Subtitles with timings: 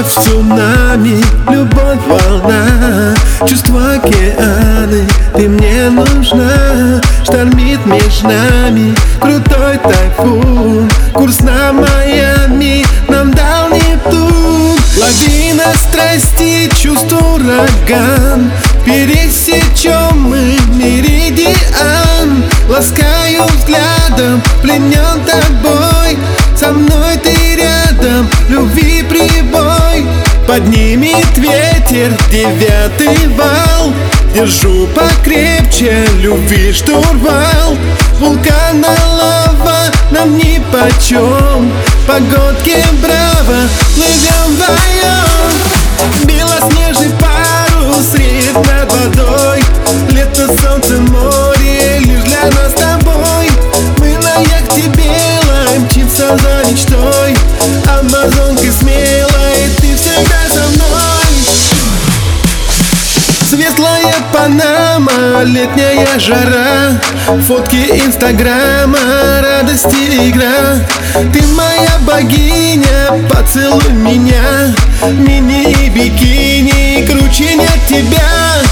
[0.00, 3.14] Любовь цунами, любовь волна
[3.46, 7.02] Чувства океаны, ты мне нужна.
[7.22, 10.88] Штормит между нами крутой тайфун.
[11.12, 14.78] Курс на Майами нам дал не Нептун.
[14.98, 18.50] Лавина страсти, чувств ураган.
[18.86, 22.42] Пересечем мы меридиан.
[22.70, 25.79] Ласкаю взглядом, пленен тобой.
[30.50, 32.12] Поднимет ветер.
[32.28, 33.92] Девятый вал.
[34.34, 36.04] Держу покрепче.
[36.18, 37.78] Любви штурвал
[38.18, 41.72] Вулкана лава нам ни почем.
[42.04, 45.29] Погодки браво, плывем вдвоем
[64.40, 66.98] Панама, летняя жара
[67.46, 68.98] Фотки инстаграма,
[69.42, 70.78] радость и игра.
[71.30, 74.74] Ты моя богиня, поцелуй меня
[75.12, 78.62] Мини и бикини, круче нет тебя.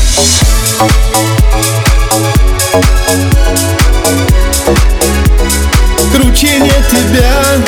[6.15, 7.59] Круче нет тебя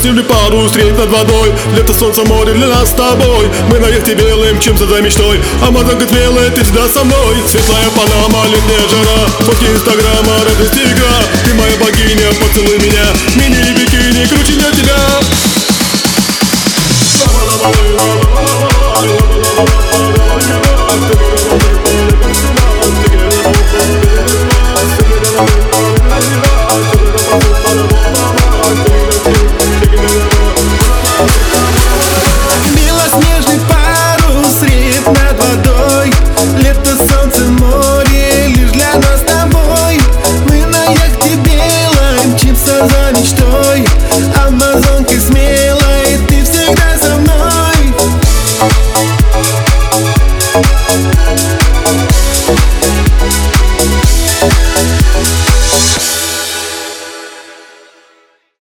[0.00, 1.52] Белоснежный парус стоит над водой?
[1.76, 3.50] Лето, солнце, море для нас с тобой.
[3.68, 5.38] Мы на яхте белым, чемся за мечтой.
[5.62, 7.36] Амазонка смелая, ты всегда со мной.
[7.46, 9.28] Светлая Панама, летняя жара.
[9.40, 13.04] Фотки инстаграма, радость игра Ты моя богиня, поцелуй меня.
[13.36, 15.59] Мини-бикини, круче для тебя